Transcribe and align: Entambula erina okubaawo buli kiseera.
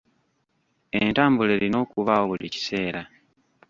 Entambula 1.01 1.51
erina 1.57 1.77
okubaawo 1.83 2.25
buli 2.29 2.47
kiseera. 2.53 3.01